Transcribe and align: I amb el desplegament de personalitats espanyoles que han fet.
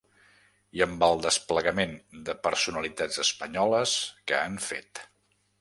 I 0.79 0.81
amb 0.85 1.05
el 1.07 1.19
desplegament 1.25 1.93
de 2.31 2.37
personalitats 2.47 3.21
espanyoles 3.27 3.95
que 4.33 4.41
han 4.43 4.61
fet. 4.71 5.07